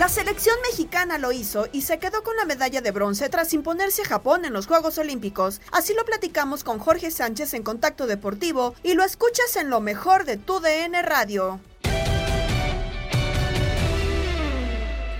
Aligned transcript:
La 0.00 0.08
selección 0.08 0.56
mexicana 0.62 1.18
lo 1.18 1.30
hizo 1.30 1.68
y 1.72 1.82
se 1.82 1.98
quedó 1.98 2.22
con 2.22 2.34
la 2.34 2.46
medalla 2.46 2.80
de 2.80 2.90
bronce 2.90 3.28
tras 3.28 3.52
imponerse 3.52 4.00
a 4.00 4.06
Japón 4.06 4.46
en 4.46 4.54
los 4.54 4.66
Juegos 4.66 4.96
Olímpicos. 4.96 5.60
Así 5.72 5.92
lo 5.92 6.06
platicamos 6.06 6.64
con 6.64 6.78
Jorge 6.78 7.10
Sánchez 7.10 7.52
en 7.52 7.62
Contacto 7.62 8.06
Deportivo 8.06 8.74
y 8.82 8.94
lo 8.94 9.04
escuchas 9.04 9.56
en 9.56 9.68
lo 9.68 9.82
mejor 9.82 10.24
de 10.24 10.38
tu 10.38 10.58
DN 10.58 11.02
Radio. 11.02 11.60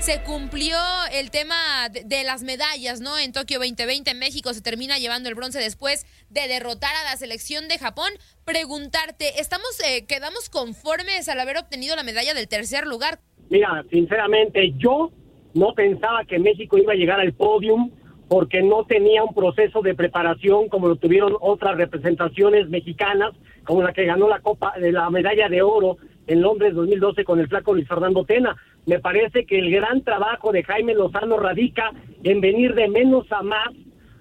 se 0.01 0.23
cumplió 0.23 0.79
el 1.13 1.31
tema 1.31 1.91
de, 1.91 2.25
las 2.25 2.43
medallas, 2.43 3.01
¿no? 3.01 3.19
En 3.19 3.33
Tokio 3.33 3.59
2020 3.59 4.15
México 4.15 4.55
se 4.55 4.63
termina 4.63 4.99
llevando 4.99 5.29
el 5.29 5.35
bronce 5.35 5.59
después 5.59 6.07
de 6.31 6.49
derrotar 6.49 6.97
a 6.97 7.05
la 7.05 7.19
selección 7.19 7.69
de 7.69 7.79
Japón. 7.79 8.11
Preguntarte, 8.47 9.41
¿estamos 9.41 9.69
eh, 9.85 10.07
quedamos 10.07 10.49
conformes 10.49 11.29
al 11.29 11.39
haber 11.39 11.59
obtenido 11.59 11.97
la 11.97 12.03
medalla 12.03 12.33
del 12.33 12.49
tercer 12.49 12.87
lugar? 12.87 13.21
Mira, 13.51 13.85
sinceramente 13.91 14.73
yo 14.79 15.11
no 15.55 15.75
pensaba 15.75 16.25
que 16.25 16.39
México 16.39 16.79
iba 16.79 16.93
a 16.93 16.97
llegar 16.97 17.21
al 17.21 17.33
podium 17.33 17.91
porque 18.29 18.63
no 18.63 18.85
tenía 18.85 19.25
un 19.25 19.35
proceso 19.35 19.83
de 19.83 19.97
preparación 19.97 20.69
como 20.69 20.87
lo 20.87 20.95
tuvieron 20.95 21.35
otras 21.41 21.77
representaciones 21.77 22.69
mexicanas, 22.69 23.33
como 23.65 23.83
la 23.83 23.93
que 23.93 24.05
ganó 24.05 24.29
la 24.29 24.39
Copa 24.39 24.73
de 24.79 24.93
la 24.93 25.11
medalla 25.11 25.49
de 25.49 25.63
oro 25.63 25.97
en 26.29 26.41
Londres 26.41 26.75
2012 26.75 27.25
con 27.25 27.41
el 27.41 27.49
flaco 27.49 27.75
Luis 27.75 27.89
Fernando 27.89 28.25
Tena. 28.25 28.57
Me 28.87 29.01
parece 29.01 29.45
que 29.47 29.59
el 29.59 29.73
gran 29.73 30.03
trabajo 30.03 30.53
de 30.53 30.63
Jaime 30.63 30.95
Lozano 30.95 31.39
radica 31.39 31.91
en 32.23 32.41
venir 32.41 32.77
de 32.77 32.89
menos 32.89 33.27
a 33.33 33.43
más. 33.43 33.71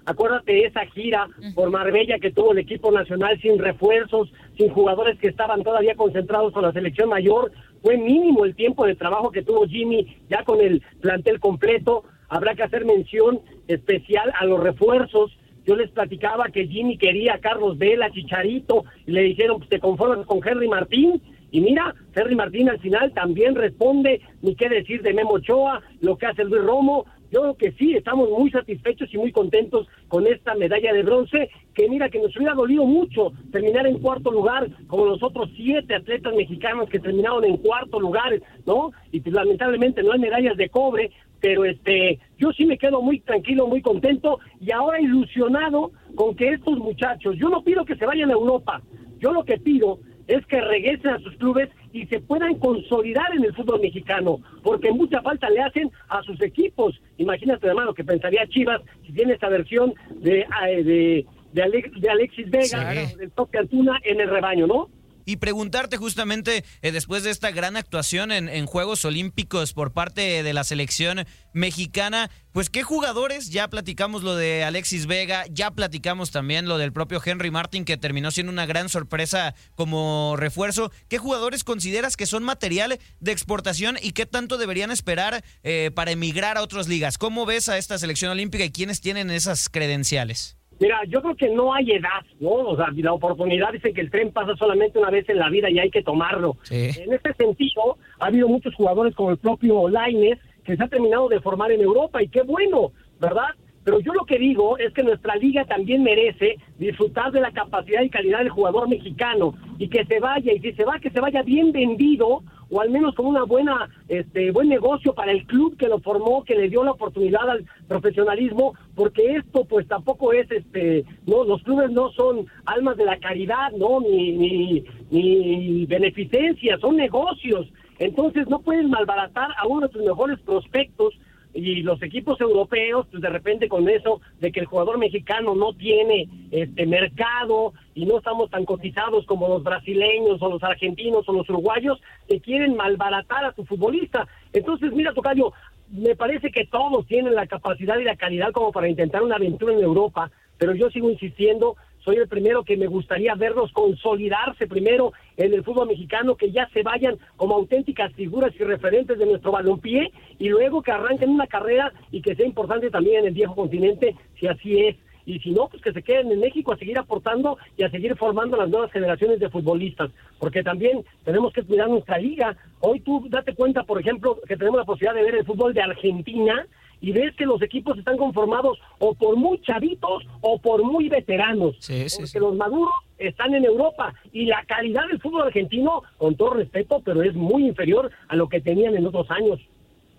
Acuérdate 0.06 0.54
de 0.54 0.64
esa 0.64 0.84
gira 0.86 1.28
por 1.54 1.70
Marbella 1.70 2.18
que 2.18 2.32
tuvo 2.32 2.50
el 2.50 2.58
equipo 2.58 2.90
nacional 2.90 3.40
sin 3.40 3.60
refuerzos, 3.60 4.32
sin 4.58 4.70
jugadores 4.70 5.20
que 5.20 5.28
estaban 5.28 5.62
todavía 5.62 5.94
concentrados 5.94 6.52
con 6.52 6.64
la 6.64 6.72
selección 6.72 7.08
mayor. 7.08 7.52
Fue 7.82 7.96
mínimo 7.96 8.44
el 8.44 8.54
tiempo 8.54 8.86
de 8.86 8.94
trabajo 8.94 9.30
que 9.30 9.42
tuvo 9.42 9.66
Jimmy 9.66 10.16
ya 10.28 10.44
con 10.44 10.60
el 10.60 10.82
plantel 11.00 11.40
completo. 11.40 12.04
Habrá 12.28 12.54
que 12.54 12.62
hacer 12.62 12.84
mención 12.84 13.40
especial 13.68 14.32
a 14.38 14.44
los 14.44 14.60
refuerzos. 14.60 15.36
Yo 15.66 15.76
les 15.76 15.90
platicaba 15.90 16.48
que 16.48 16.66
Jimmy 16.66 16.96
quería 16.96 17.34
a 17.34 17.38
Carlos 17.38 17.78
Vela, 17.78 18.10
Chicharito, 18.10 18.84
y 19.06 19.12
le 19.12 19.22
dijeron, 19.22 19.58
pues 19.58 19.70
te 19.70 19.80
conformas 19.80 20.26
con 20.26 20.40
Henry 20.46 20.68
Martín, 20.68 21.20
y 21.52 21.60
mira, 21.60 21.94
Ferry 22.12 22.36
Martín 22.36 22.68
al 22.68 22.78
final 22.78 23.12
también 23.12 23.54
responde, 23.54 24.20
ni 24.42 24.54
qué 24.54 24.68
decir 24.68 25.02
de 25.02 25.12
Memo 25.12 25.32
Ochoa, 25.32 25.82
lo 26.00 26.16
que 26.16 26.26
hace 26.26 26.44
Luis 26.44 26.62
Romo. 26.62 27.06
Yo 27.30 27.42
creo 27.42 27.56
que 27.56 27.72
sí, 27.72 27.94
estamos 27.94 28.28
muy 28.28 28.50
satisfechos 28.50 29.12
y 29.14 29.18
muy 29.18 29.30
contentos 29.30 29.86
con 30.08 30.26
esta 30.26 30.54
medalla 30.54 30.92
de 30.92 31.02
bronce, 31.02 31.50
que 31.74 31.88
mira 31.88 32.08
que 32.08 32.20
nos 32.20 32.36
hubiera 32.36 32.54
dolido 32.54 32.84
mucho 32.84 33.32
terminar 33.52 33.86
en 33.86 34.00
cuarto 34.00 34.32
lugar, 34.32 34.68
como 34.88 35.06
los 35.06 35.22
otros 35.22 35.48
siete 35.54 35.94
atletas 35.94 36.34
mexicanos 36.34 36.88
que 36.88 36.98
terminaron 36.98 37.44
en 37.44 37.56
cuarto 37.58 38.00
lugar, 38.00 38.40
¿no? 38.66 38.90
Y 39.12 39.20
pues 39.20 39.34
lamentablemente 39.34 40.02
no 40.02 40.12
hay 40.12 40.18
medallas 40.18 40.56
de 40.56 40.68
cobre, 40.68 41.12
pero 41.40 41.64
este, 41.64 42.18
yo 42.36 42.52
sí 42.52 42.66
me 42.66 42.78
quedo 42.78 43.00
muy 43.00 43.20
tranquilo, 43.20 43.68
muy 43.68 43.80
contento 43.80 44.40
y 44.60 44.72
ahora 44.72 45.00
ilusionado 45.00 45.92
con 46.16 46.34
que 46.34 46.50
estos 46.50 46.78
muchachos, 46.78 47.36
yo 47.38 47.48
no 47.48 47.62
pido 47.62 47.84
que 47.84 47.96
se 47.96 48.06
vayan 48.06 48.30
a 48.30 48.34
Europa, 48.34 48.82
yo 49.20 49.32
lo 49.32 49.44
que 49.44 49.58
pido 49.58 50.00
es 50.26 50.44
que 50.46 50.60
regresen 50.60 51.10
a 51.10 51.18
sus 51.20 51.34
clubes 51.36 51.68
y 51.92 52.06
se 52.06 52.20
puedan 52.20 52.54
consolidar 52.56 53.34
en 53.34 53.44
el 53.44 53.54
fútbol 53.54 53.80
mexicano, 53.80 54.38
porque 54.62 54.92
mucha 54.92 55.20
falta 55.22 55.50
le 55.50 55.60
hacen 55.60 55.90
a 56.08 56.22
sus 56.22 56.40
equipos. 56.42 57.00
Imagínate, 57.18 57.66
hermano, 57.66 57.94
que 57.94 58.04
pensaría 58.04 58.46
Chivas 58.48 58.80
si 59.06 59.12
tiene 59.12 59.34
esta 59.34 59.48
versión 59.48 59.94
de, 60.20 60.46
eh, 60.68 60.84
de, 60.84 61.26
de, 61.52 62.10
Alexis 62.10 62.50
Vega, 62.50 62.92
del 63.16 63.30
Toque 63.32 63.58
Antuna 63.58 63.98
en 64.04 64.20
el 64.20 64.28
rebaño, 64.28 64.66
¿no? 64.66 64.88
Y 65.30 65.36
preguntarte 65.36 65.96
justamente 65.96 66.64
eh, 66.82 66.90
después 66.90 67.22
de 67.22 67.30
esta 67.30 67.52
gran 67.52 67.76
actuación 67.76 68.32
en, 68.32 68.66
Juegos 68.66 69.04
Olímpicos 69.04 69.72
por 69.72 69.92
parte 69.92 70.42
de 70.42 70.52
la 70.52 70.64
selección 70.64 71.24
mexicana, 71.52 72.30
pues 72.52 72.68
qué 72.68 72.82
jugadores, 72.82 73.50
ya 73.50 73.68
platicamos 73.68 74.24
lo 74.24 74.34
de 74.34 74.64
Alexis 74.64 75.06
Vega, 75.06 75.44
ya 75.50 75.70
platicamos 75.70 76.32
también 76.32 76.66
lo 76.66 76.78
del 76.78 76.92
propio 76.92 77.22
Henry 77.24 77.52
Martin 77.52 77.84
que 77.84 77.96
terminó 77.96 78.32
siendo 78.32 78.52
una 78.52 78.66
gran 78.66 78.88
sorpresa 78.88 79.54
como 79.76 80.34
refuerzo, 80.36 80.90
¿qué 81.08 81.18
jugadores 81.18 81.62
consideras 81.62 82.16
que 82.16 82.26
son 82.26 82.42
material 82.42 82.98
de 83.20 83.32
exportación 83.32 83.96
y 84.02 84.10
qué 84.10 84.26
tanto 84.26 84.58
deberían 84.58 84.90
esperar 84.90 85.44
eh, 85.62 85.92
para 85.94 86.10
emigrar 86.10 86.58
a 86.58 86.62
otras 86.62 86.88
ligas? 86.88 87.18
¿Cómo 87.18 87.46
ves 87.46 87.68
a 87.68 87.78
esta 87.78 87.98
selección 87.98 88.32
olímpica 88.32 88.64
y 88.64 88.72
quiénes 88.72 89.00
tienen 89.00 89.30
esas 89.30 89.68
credenciales? 89.68 90.59
Mira, 90.80 91.00
yo 91.06 91.20
creo 91.20 91.36
que 91.36 91.50
no 91.50 91.74
hay 91.74 91.92
edad, 91.92 92.24
¿no? 92.40 92.50
O 92.50 92.76
sea, 92.76 92.86
la 92.96 93.12
oportunidad 93.12 93.70
dice 93.72 93.92
que 93.92 94.00
el 94.00 94.10
tren 94.10 94.32
pasa 94.32 94.56
solamente 94.56 94.98
una 94.98 95.10
vez 95.10 95.28
en 95.28 95.38
la 95.38 95.50
vida 95.50 95.68
y 95.68 95.78
hay 95.78 95.90
que 95.90 96.02
tomarlo. 96.02 96.56
En 96.70 97.12
este 97.12 97.34
sentido, 97.34 97.98
ha 98.18 98.26
habido 98.26 98.48
muchos 98.48 98.74
jugadores 98.74 99.14
como 99.14 99.30
el 99.30 99.36
propio 99.36 99.88
Laines 99.90 100.38
que 100.64 100.76
se 100.76 100.82
ha 100.82 100.88
terminado 100.88 101.28
de 101.28 101.40
formar 101.40 101.70
en 101.70 101.82
Europa 101.82 102.22
y 102.22 102.28
qué 102.28 102.42
bueno, 102.42 102.92
¿verdad? 103.20 103.48
Pero 103.90 104.02
yo 104.02 104.12
lo 104.12 104.24
que 104.24 104.38
digo 104.38 104.78
es 104.78 104.92
que 104.92 105.02
nuestra 105.02 105.34
liga 105.34 105.64
también 105.64 106.04
merece 106.04 106.58
disfrutar 106.78 107.32
de 107.32 107.40
la 107.40 107.50
capacidad 107.50 108.02
y 108.02 108.08
calidad 108.08 108.38
del 108.38 108.50
jugador 108.50 108.88
mexicano 108.88 109.52
y 109.78 109.88
que 109.88 110.04
se 110.04 110.20
vaya, 110.20 110.52
y 110.52 110.60
si 110.60 110.72
se 110.74 110.84
va, 110.84 111.00
que 111.00 111.10
se 111.10 111.18
vaya 111.18 111.42
bien 111.42 111.72
vendido 111.72 112.44
o 112.70 112.80
al 112.80 112.90
menos 112.90 113.16
con 113.16 113.26
una 113.26 113.42
buena 113.42 113.88
este 114.06 114.52
buen 114.52 114.68
negocio 114.68 115.12
para 115.12 115.32
el 115.32 115.44
club 115.44 115.76
que 115.76 115.88
lo 115.88 115.98
formó, 115.98 116.44
que 116.44 116.54
le 116.54 116.68
dio 116.68 116.84
la 116.84 116.92
oportunidad 116.92 117.50
al 117.50 117.64
profesionalismo, 117.88 118.74
porque 118.94 119.34
esto 119.34 119.64
pues 119.64 119.88
tampoco 119.88 120.32
es 120.32 120.48
este 120.52 121.04
no 121.26 121.42
los 121.42 121.60
clubes 121.64 121.90
no 121.90 122.12
son 122.12 122.46
almas 122.66 122.96
de 122.96 123.06
la 123.06 123.18
caridad, 123.18 123.72
no 123.72 124.00
ni 124.00 124.30
ni, 124.30 124.84
ni 125.10 125.84
beneficencia, 125.86 126.78
son 126.78 126.94
negocios. 126.94 127.66
Entonces 127.98 128.48
no 128.48 128.60
pueden 128.60 128.88
malbaratar 128.88 129.50
a 129.58 129.66
uno 129.66 129.88
de 129.88 129.92
sus 129.92 130.04
mejores 130.04 130.38
prospectos 130.42 131.12
y 131.52 131.82
los 131.82 132.00
equipos 132.02 132.40
europeos, 132.40 133.06
pues 133.10 133.22
de 133.22 133.28
repente 133.28 133.68
con 133.68 133.88
eso 133.88 134.20
de 134.40 134.52
que 134.52 134.60
el 134.60 134.66
jugador 134.66 134.98
mexicano 134.98 135.54
no 135.54 135.72
tiene 135.72 136.28
este 136.50 136.86
mercado 136.86 137.72
y 137.94 138.06
no 138.06 138.18
estamos 138.18 138.50
tan 138.50 138.64
cotizados 138.64 139.26
como 139.26 139.48
los 139.48 139.62
brasileños 139.62 140.40
o 140.40 140.48
los 140.48 140.62
argentinos 140.62 141.28
o 141.28 141.32
los 141.32 141.48
uruguayos, 141.48 142.00
que 142.28 142.40
quieren 142.40 142.76
malbaratar 142.76 143.44
a 143.44 143.54
su 143.54 143.64
futbolista. 143.64 144.28
Entonces, 144.52 144.92
mira, 144.92 145.12
Tocayo, 145.12 145.52
me 145.90 146.14
parece 146.14 146.50
que 146.50 146.66
todos 146.66 147.06
tienen 147.06 147.34
la 147.34 147.46
capacidad 147.46 147.98
y 147.98 148.04
la 148.04 148.16
calidad 148.16 148.52
como 148.52 148.70
para 148.70 148.88
intentar 148.88 149.22
una 149.22 149.36
aventura 149.36 149.74
en 149.74 149.80
Europa, 149.80 150.30
pero 150.56 150.74
yo 150.74 150.90
sigo 150.90 151.10
insistiendo 151.10 151.76
soy 152.10 152.16
el 152.16 152.28
primero 152.28 152.64
que 152.64 152.76
me 152.76 152.88
gustaría 152.88 153.36
verlos 153.36 153.70
consolidarse 153.70 154.66
primero 154.66 155.12
en 155.36 155.54
el 155.54 155.62
fútbol 155.62 155.86
mexicano, 155.86 156.34
que 156.34 156.50
ya 156.50 156.68
se 156.70 156.82
vayan 156.82 157.16
como 157.36 157.54
auténticas 157.54 158.12
figuras 158.14 158.52
y 158.58 158.64
referentes 158.64 159.16
de 159.16 159.26
nuestro 159.26 159.52
balompié 159.52 160.10
y 160.40 160.48
luego 160.48 160.82
que 160.82 160.90
arranquen 160.90 161.30
una 161.30 161.46
carrera 161.46 161.92
y 162.10 162.20
que 162.20 162.34
sea 162.34 162.44
importante 162.44 162.90
también 162.90 163.20
en 163.20 163.26
el 163.26 163.34
viejo 163.34 163.54
continente, 163.54 164.16
si 164.40 164.48
así 164.48 164.80
es. 164.86 164.96
Y 165.24 165.38
si 165.38 165.52
no, 165.52 165.68
pues 165.68 165.80
que 165.82 165.92
se 165.92 166.02
queden 166.02 166.32
en 166.32 166.40
México 166.40 166.72
a 166.72 166.78
seguir 166.78 166.98
aportando 166.98 167.58
y 167.76 167.84
a 167.84 167.90
seguir 167.90 168.16
formando 168.16 168.56
las 168.56 168.68
nuevas 168.68 168.90
generaciones 168.90 169.38
de 169.38 169.48
futbolistas, 169.48 170.10
porque 170.40 170.64
también 170.64 171.04
tenemos 171.24 171.52
que 171.52 171.62
cuidar 171.62 171.88
nuestra 171.88 172.18
liga. 172.18 172.56
Hoy 172.80 172.98
tú 172.98 173.24
date 173.28 173.54
cuenta, 173.54 173.84
por 173.84 174.00
ejemplo, 174.00 174.36
que 174.48 174.56
tenemos 174.56 174.80
la 174.80 174.84
posibilidad 174.84 175.14
de 175.14 175.22
ver 175.22 175.36
el 175.36 175.46
fútbol 175.46 175.74
de 175.74 175.82
Argentina, 175.82 176.66
y 177.00 177.12
ves 177.12 177.34
que 177.36 177.46
los 177.46 177.60
equipos 177.62 177.98
están 177.98 178.16
conformados 178.16 178.78
o 178.98 179.14
por 179.14 179.36
muy 179.36 179.60
chavitos 179.62 180.24
o 180.40 180.60
por 180.60 180.82
muy 180.84 181.08
veteranos. 181.08 181.76
porque 181.78 182.40
los 182.40 182.54
maduros 182.54 182.92
están 183.18 183.54
en 183.54 183.64
Europa 183.64 184.14
y 184.32 184.46
la 184.46 184.64
calidad 184.66 185.06
del 185.08 185.20
fútbol 185.20 185.46
argentino, 185.48 186.02
con 186.18 186.36
todo 186.36 186.54
respeto, 186.54 187.00
pero 187.04 187.22
es 187.22 187.34
muy 187.34 187.66
inferior 187.66 188.10
a 188.28 188.36
lo 188.36 188.48
que 188.48 188.60
tenían 188.60 188.96
en 188.96 189.06
otros 189.06 189.30
años. 189.30 189.60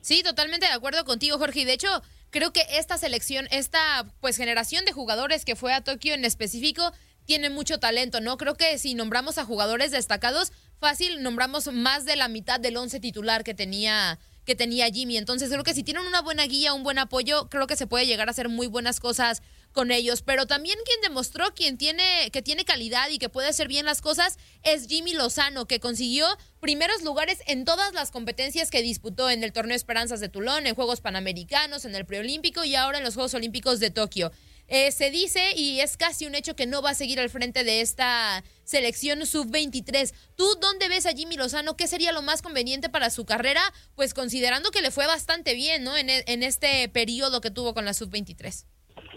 Sí, 0.01 0.23
totalmente 0.23 0.65
de 0.65 0.71
acuerdo 0.73 1.05
contigo, 1.05 1.37
Jorge. 1.37 1.61
Y 1.61 1.65
de 1.65 1.73
hecho, 1.73 1.89
creo 2.31 2.51
que 2.51 2.61
esta 2.77 2.97
selección, 2.97 3.45
esta 3.51 4.05
pues 4.19 4.37
generación 4.37 4.83
de 4.85 4.93
jugadores 4.93 5.45
que 5.45 5.55
fue 5.55 5.73
a 5.73 5.83
Tokio 5.83 6.15
en 6.15 6.25
específico, 6.25 6.91
tiene 7.25 7.49
mucho 7.49 7.79
talento, 7.79 8.19
¿no? 8.19 8.37
Creo 8.37 8.55
que 8.55 8.77
si 8.77 8.95
nombramos 8.95 9.37
a 9.37 9.45
jugadores 9.45 9.91
destacados, 9.91 10.51
fácil 10.79 11.21
nombramos 11.21 11.71
más 11.71 12.05
de 12.05 12.15
la 12.15 12.27
mitad 12.27 12.59
del 12.59 12.77
once 12.77 12.99
titular 12.99 13.43
que 13.43 13.53
tenía 13.53 14.17
que 14.45 14.55
tenía 14.55 14.89
Jimmy. 14.89 15.17
Entonces 15.17 15.49
creo 15.49 15.63
que 15.63 15.73
si 15.73 15.83
tienen 15.83 16.05
una 16.05 16.21
buena 16.21 16.45
guía, 16.45 16.73
un 16.73 16.83
buen 16.83 16.99
apoyo, 16.99 17.49
creo 17.49 17.67
que 17.67 17.75
se 17.75 17.87
puede 17.87 18.05
llegar 18.05 18.27
a 18.27 18.31
hacer 18.31 18.49
muy 18.49 18.67
buenas 18.67 18.99
cosas 18.99 19.41
con 19.71 19.91
ellos. 19.91 20.21
Pero 20.21 20.47
también 20.47 20.77
quien 20.85 21.01
demostró 21.01 21.53
quien 21.53 21.77
tiene, 21.77 22.29
que 22.31 22.41
tiene 22.41 22.65
calidad 22.65 23.09
y 23.09 23.17
que 23.17 23.29
puede 23.29 23.47
hacer 23.47 23.67
bien 23.67 23.85
las 23.85 24.01
cosas 24.01 24.37
es 24.63 24.87
Jimmy 24.87 25.13
Lozano, 25.13 25.65
que 25.65 25.79
consiguió 25.79 26.25
primeros 26.59 27.03
lugares 27.03 27.39
en 27.47 27.65
todas 27.65 27.93
las 27.93 28.11
competencias 28.11 28.71
que 28.71 28.81
disputó 28.81 29.29
en 29.29 29.43
el 29.43 29.53
Torneo 29.53 29.75
Esperanzas 29.75 30.19
de 30.19 30.29
Tulón, 30.29 30.67
en 30.67 30.75
Juegos 30.75 31.01
Panamericanos, 31.01 31.85
en 31.85 31.95
el 31.95 32.05
Preolímpico 32.05 32.63
y 32.63 32.75
ahora 32.75 32.97
en 32.97 33.03
los 33.03 33.13
Juegos 33.15 33.33
Olímpicos 33.33 33.79
de 33.79 33.91
Tokio. 33.91 34.31
Eh, 34.73 34.91
se 34.91 35.11
dice 35.11 35.41
y 35.53 35.81
es 35.81 35.97
casi 35.97 36.25
un 36.25 36.33
hecho 36.33 36.55
que 36.55 36.65
no 36.65 36.81
va 36.81 36.91
a 36.91 36.93
seguir 36.93 37.19
al 37.19 37.29
frente 37.29 37.65
de 37.65 37.81
esta 37.81 38.41
selección 38.63 39.25
sub-23. 39.25 40.13
¿Tú 40.37 40.45
dónde 40.61 40.87
ves 40.87 41.05
a 41.05 41.11
Jimmy 41.11 41.35
Lozano? 41.35 41.75
¿Qué 41.75 41.87
sería 41.87 42.13
lo 42.13 42.21
más 42.21 42.41
conveniente 42.41 42.87
para 42.87 43.09
su 43.09 43.25
carrera? 43.25 43.59
Pues 43.97 44.13
considerando 44.13 44.71
que 44.71 44.81
le 44.81 44.89
fue 44.89 45.07
bastante 45.07 45.55
bien, 45.55 45.83
¿no? 45.83 45.97
En, 45.97 46.09
e, 46.09 46.23
en 46.25 46.41
este 46.41 46.87
periodo 46.87 47.41
que 47.41 47.51
tuvo 47.51 47.73
con 47.73 47.83
la 47.83 47.93
sub-23. 47.93 48.65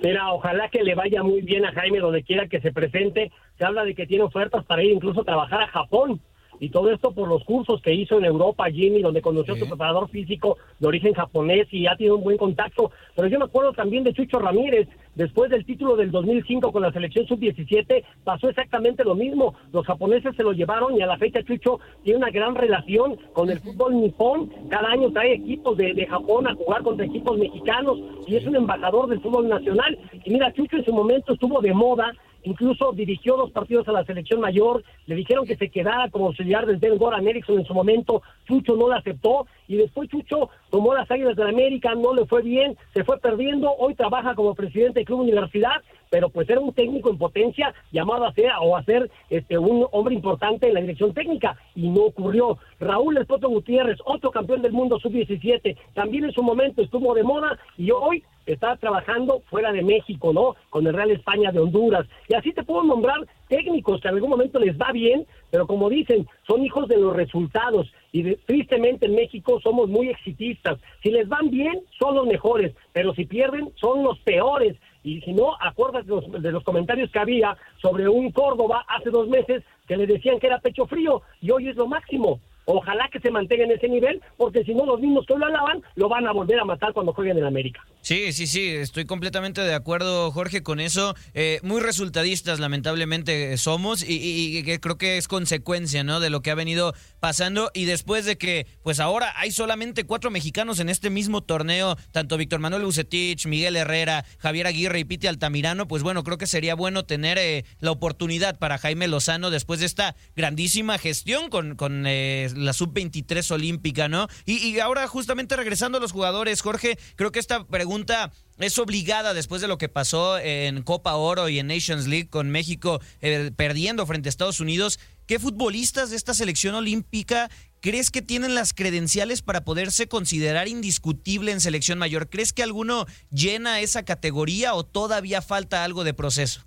Mira, 0.03 0.33
ojalá 0.33 0.69
que 0.71 0.83
le 0.83 0.97
vaya 0.97 1.23
muy 1.23 1.41
bien 1.43 1.65
a 1.65 1.73
Jaime 1.73 2.01
donde 2.01 2.25
quiera 2.25 2.49
que 2.49 2.61
se 2.61 2.73
presente. 2.73 3.31
Se 3.57 3.65
habla 3.65 3.85
de 3.85 3.95
que 3.95 4.09
tiene 4.09 4.25
ofertas 4.25 4.65
para 4.65 4.83
ir 4.83 4.91
incluso 4.91 5.21
a 5.21 5.25
trabajar 5.25 5.63
a 5.63 5.69
Japón. 5.69 6.21
Y 6.61 6.71
todo 6.71 6.91
esto 6.91 7.13
por 7.13 7.29
los 7.29 7.45
cursos 7.45 7.81
que 7.83 7.93
hizo 7.93 8.19
en 8.19 8.25
Europa 8.25 8.71
Jimmy, 8.71 9.03
donde 9.03 9.23
conoció 9.23 9.55
a 9.55 9.59
su 9.59 9.67
preparador 9.67 10.09
físico 10.09 10.57
de 10.79 10.89
origen 10.89 11.15
japonés 11.15 11.67
y 11.73 11.87
ha 11.87 11.97
tenido 11.97 12.17
un 12.17 12.25
buen 12.25 12.37
contacto. 12.37 12.91
Pero 13.15 13.29
yo 13.29 13.39
me 13.39 13.47
acuerdo 13.47 13.73
también 13.73 14.05
de 14.05 14.13
Chucho 14.13 14.39
Ramírez, 14.39 14.89
después 15.15 15.51
del 15.51 15.65
título 15.65 15.97
del 15.97 16.11
2005 16.11 16.73
con 16.73 16.83
la 16.83 16.93
selección 16.93 17.27
sub-17, 17.27 18.05
pasó 18.25 18.49
exactamente 18.49 19.05
lo 19.05 19.15
mismo. 19.15 19.55
Los 19.73 19.87
japoneses 19.87 20.35
se 20.37 20.43
lo 20.43 20.53
llevaron 20.53 20.97
y 20.97 21.03
a 21.03 21.07
la 21.07 21.19
fecha 21.19 21.43
Chucho 21.43 21.81
tiene 22.03 22.19
una 22.19 22.31
gran 22.31 22.55
relación 22.55 23.17
con 23.33 23.51
el 23.51 23.61
fútbol 23.61 24.01
nipón. 24.01 24.51
Cada 24.69 24.89
año 24.89 25.11
trae 25.13 25.35
equipos 25.35 25.77
de, 25.77 25.95
de 25.95 26.07
Japón 26.07 26.47
a 26.47 26.55
jugar 26.55 26.83
contra 26.83 27.07
equipos 27.07 27.39
mexicanos 27.39 27.99
y 28.27 28.37
es 28.37 28.47
un 28.47 28.57
embajador 28.57 29.09
del 29.09 29.21
fútbol 29.21 29.49
nacional. 29.49 29.99
Y 30.25 30.31
mira, 30.31 30.53
Chucho 30.53 30.77
en 30.77 30.85
su 30.85 30.93
momento 30.93 31.35
estuvo 31.35 31.61
de 31.61 31.73
moda 31.73 32.13
incluso 32.45 32.93
dirigió 32.93 33.37
dos 33.37 33.51
partidos 33.51 33.89
a 33.89 33.93
la 33.93 34.05
selección 34.05 34.41
mayor, 34.41 34.85
le 35.07 35.15
dijeron 35.15 35.47
que 35.47 35.57
se 35.57 35.71
quedara 35.71 36.11
como 36.11 36.27
auxiliar 36.27 36.67
del 36.67 36.77
Ben 36.77 36.97
Goran 36.97 37.27
Erickson 37.27 37.59
en 37.59 37.67
su 37.67 37.75
momento, 37.75 38.23
Chucho 38.47 38.77
no 38.77 38.89
lo 38.89 38.95
aceptó 38.95 39.47
y 39.67 39.77
después 39.77 40.09
Chucho 40.09 40.51
tomó 40.71 40.95
las 40.95 41.11
Águilas 41.11 41.37
de 41.37 41.45
la 41.45 41.51
América, 41.51 41.95
no 41.95 42.15
le 42.15 42.27
fue 42.27 42.43
bien, 42.43 42.77
se 42.93 43.05
fue 43.05 43.19
perdiendo, 43.19 43.75
hoy 43.75 43.95
trabaja 43.95 44.35
como 44.35 44.55
presidente 44.55 45.01
del 45.01 45.07
Club 45.07 45.21
Universidad, 45.21 45.83
pero 46.15 46.29
pues 46.29 46.49
era 46.49 46.61
un 46.61 46.73
técnico 46.73 47.11
en 47.11 47.19
potencia 47.19 47.75
llamado 47.91 48.25
a 48.25 48.33
ser 48.35 48.53
o 48.63 48.77
a 48.77 48.85
ser 48.85 49.11
este 49.31 49.59
un 49.59 49.85
hombre 49.91 50.15
importante 50.15 50.69
en 50.69 50.75
la 50.75 50.81
dirección 50.81 51.13
técnica 51.13 51.57
y 51.75 51.89
no 51.89 52.03
ocurrió. 52.03 52.57
Raúl 52.79 53.17
El 53.17 53.27
Gutiérrez, 53.27 53.99
otro 54.05 54.31
campeón 54.31 54.63
del 54.63 54.71
mundo 54.71 55.01
sub-17, 55.01 55.77
también 55.93 56.27
en 56.27 56.33
su 56.33 56.45
momento 56.45 56.83
estuvo 56.83 57.15
de 57.15 57.25
moda 57.25 57.59
y 57.77 57.91
hoy 57.91 58.23
está 58.47 58.77
trabajando 58.77 59.43
fuera 59.51 59.73
de 59.73 59.83
México, 59.83 60.33
¿no? 60.33 60.55
Con 60.71 60.87
el 60.87 60.95
Real 60.95 61.11
España 61.11 61.51
de 61.51 61.61
Honduras. 61.61 62.07
Y 62.29 62.35
así 62.35 62.53
te 62.53 62.63
puedo 62.63 62.85
nombrar 62.85 63.27
técnicos 63.49 64.01
que 64.01 64.09
en 64.09 64.15
algún 64.15 64.31
momento 64.31 64.59
les 64.59 64.77
va 64.79 64.93
bien, 64.93 65.27
pero 65.51 65.67
como 65.67 65.89
dicen, 65.89 66.29
son 66.47 66.65
hijos 66.65 66.89
de 66.89 66.99
los 66.99 67.15
resultados. 67.15 67.93
Y 68.13 68.37
tristemente 68.37 69.07
en 69.07 69.15
México 69.15 69.61
somos 69.61 69.89
muy 69.89 70.09
exitistas. 70.09 70.79
Si 71.03 71.11
les 71.11 71.29
van 71.29 71.51
bien, 71.51 71.81
son 71.99 72.15
los 72.15 72.27
mejores, 72.27 72.75
pero 72.93 73.15
si 73.15 73.25
pierden, 73.25 73.73
son 73.77 74.05
los 74.05 74.19
peores. 74.21 74.77
Y 75.05 75.21
si 75.21 75.33
no, 75.33 75.55
acuérdate 75.61 76.07
de 76.07 76.15
los, 76.17 76.43
de 76.43 76.51
los 76.51 76.65
comentarios 76.65 77.11
que 77.13 77.19
había 77.19 77.57
sobre 77.81 78.09
un 78.09 78.33
Córdoba 78.33 78.85
hace 78.89 79.11
dos 79.11 79.29
meses 79.29 79.63
que 79.87 79.97
le 79.97 80.07
decían 80.07 80.41
que 80.41 80.47
era 80.47 80.59
pecho 80.59 80.87
frío 80.87 81.23
y 81.41 81.51
hoy 81.51 81.69
es 81.69 81.77
lo 81.77 81.87
máximo. 81.87 82.41
Ojalá 82.67 83.09
que 83.13 83.21
se 83.21 83.31
mantenga 83.31 83.65
en 83.65 83.73
ese 83.73 83.89
nivel, 83.89 84.23
porque 84.37 84.65
si 84.65 84.75
no, 84.75 84.87
los 84.87 85.01
mismos 85.01 85.27
que 85.27 85.37
lo 85.37 85.47
alaban 85.47 85.83
lo 85.97 86.09
van 86.09 86.27
a 86.27 86.33
volver 86.33 86.59
a 86.59 86.65
matar 86.65 86.93
cuando 86.93 87.13
jueguen 87.13 87.39
en 87.39 87.45
América. 87.45 87.81
Sí, 88.01 88.33
sí, 88.33 88.47
sí, 88.47 88.69
estoy 88.69 89.07
completamente 89.07 89.63
de 89.63 89.75
acuerdo, 89.75 90.31
Jorge, 90.31 90.63
con 90.63 90.79
eso. 90.79 91.15
Eh, 91.33 91.59
muy 91.63 91.81
resultadistas, 91.81 92.61
lamentablemente, 92.61 93.57
somos, 93.57 94.05
y, 94.07 94.63
creo 94.81 94.99
que 94.99 95.17
es 95.17 95.27
consecuencia, 95.27 96.05
¿no? 96.05 96.21
De 96.21 96.29
lo 96.29 96.43
que 96.43 96.51
ha 96.51 96.55
venido 96.55 96.93
pasando. 97.21 97.71
Y 97.73 97.87
después 97.87 98.27
de 98.27 98.37
que, 98.37 98.67
pues 98.83 99.01
ahora 99.01 99.33
hay 99.37 99.53
solamente 99.53 100.05
cuatro 100.05 100.31
mexicanos 100.31 100.81
en 100.81 100.91
este 100.91 101.09
mismo 101.09 101.43
torneo, 101.43 101.97
tanto 102.13 102.37
Víctor 102.37 102.61
Manuel 102.61 102.85
Bucetich, 102.85 103.47
Miguel 103.47 103.77
Herrera, 103.77 104.25
Javier 104.39 104.67
Aguirre 104.67 104.99
y 104.99 105.05
Piti 105.05 105.27
Altamirano, 105.27 105.89
pues 105.89 106.03
bueno, 106.03 106.25
creo 106.25 106.37
que 106.37 106.47
sería 106.47 106.75
bueno 106.75 107.05
tener 107.05 107.39
eh, 107.39 107.65
la 107.81 107.91
oportunidad 107.91 108.59
para 108.59 108.77
Jaime 108.77 109.09
Lozano 109.09 109.51
después 109.51 109.81
de 109.81 109.87
esta 109.87 110.15
grandísima 110.37 110.99
gestión 110.99 111.49
con, 111.49 111.77
con 111.77 112.05
eh, 112.07 112.49
la 112.57 112.73
sub-23 112.73 113.51
olímpica, 113.51 114.09
¿no? 114.09 114.29
Y, 114.45 114.79
ahora 114.79 115.07
justamente 115.07 115.57
regresando 115.57 115.99
a 115.99 116.01
los 116.01 116.13
jugadores, 116.13 116.61
Jorge, 116.61 116.99
creo 117.17 117.33
que 117.33 117.39
esta 117.39 117.67
pregunta 117.67 118.33
es 118.59 118.79
obligada 118.79 119.35
después 119.35 119.61
de 119.61 119.69
lo 119.69 119.79
que 119.79 119.89
pasó 119.89 120.39
en 120.39 120.83
Copa 120.83 121.15
Oro 121.15 121.49
y 121.49 121.59
en 121.59 121.67
Nations 121.67 122.07
League 122.07 122.29
con 122.29 122.51
México 122.51 123.01
eh, 123.21 123.51
perdiendo 123.57 124.07
frente 124.07 124.29
a 124.29 124.31
Estados 124.31 124.61
Unidos. 124.61 124.99
¿Qué 125.27 125.39
futbolistas 125.39 126.11
de 126.11 126.17
esta 126.17 126.35
selección 126.35 126.75
olímpica 126.75 127.51
crees 127.81 128.11
que 128.11 128.23
tienen 128.23 128.55
las 128.55 128.75
credenciales 128.75 129.43
para 129.43 129.65
poderse 129.65 130.07
considerar 130.07 130.69
indiscutible 130.69 131.53
en 131.53 131.61
selección 131.61 131.99
mayor? 131.99 132.29
¿Crees 132.29 132.53
que 132.53 132.63
alguno 132.63 133.07
llena 133.31 133.81
esa 133.81 134.05
categoría 134.05 134.75
o 134.75 134.85
todavía 134.85 135.43
falta 135.43 135.85
algo 135.85 136.05
de 136.05 136.15
proceso? 136.15 136.65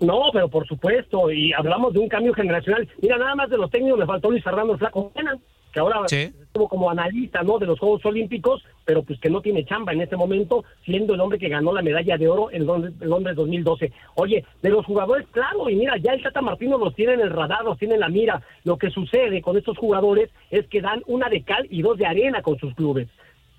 No, 0.00 0.30
pero 0.32 0.48
por 0.48 0.66
supuesto, 0.66 1.30
y 1.30 1.52
hablamos 1.52 1.92
de 1.92 2.00
un 2.00 2.08
cambio 2.08 2.32
generacional. 2.32 2.88
Mira, 3.02 3.18
nada 3.18 3.34
más 3.34 3.50
de 3.50 3.58
los 3.58 3.70
técnicos 3.70 3.98
me 3.98 4.06
faltó 4.06 4.30
Luis 4.30 4.42
Fernando 4.42 4.78
Flaco 4.78 5.12
que 5.72 5.80
ahora 5.80 6.00
estuvo 6.08 6.68
como 6.68 6.90
analista 6.90 7.42
¿no? 7.42 7.58
de 7.58 7.66
los 7.66 7.78
Juegos 7.78 8.04
Olímpicos, 8.04 8.64
pero 8.84 9.02
pues 9.02 9.20
que 9.20 9.30
no 9.30 9.40
tiene 9.40 9.64
chamba 9.64 9.92
en 9.92 10.00
este 10.00 10.16
momento, 10.16 10.64
siendo 10.84 11.14
el 11.14 11.20
hombre 11.20 11.38
que 11.38 11.48
ganó 11.48 11.72
la 11.72 11.82
medalla 11.82 12.16
de 12.16 12.28
oro 12.28 12.50
en 12.50 12.66
Londres, 12.66 13.36
2012. 13.36 13.92
Oye, 14.16 14.44
de 14.62 14.70
los 14.70 14.84
jugadores, 14.84 15.26
claro, 15.30 15.68
y 15.68 15.76
mira, 15.76 15.96
ya 15.98 16.12
el 16.12 16.22
Tata 16.22 16.40
Martino 16.40 16.78
los 16.78 16.94
tiene 16.94 17.14
en 17.14 17.20
el 17.20 17.30
radar, 17.30 17.64
los 17.64 17.78
tiene 17.78 17.94
en 17.94 18.00
la 18.00 18.08
mira. 18.08 18.42
Lo 18.64 18.78
que 18.78 18.90
sucede 18.90 19.42
con 19.42 19.56
estos 19.56 19.78
jugadores 19.78 20.30
es 20.50 20.66
que 20.66 20.80
dan 20.80 21.02
una 21.06 21.28
de 21.28 21.42
cal 21.42 21.66
y 21.70 21.82
dos 21.82 21.98
de 21.98 22.06
arena 22.06 22.42
con 22.42 22.58
sus 22.58 22.74
clubes. 22.74 23.08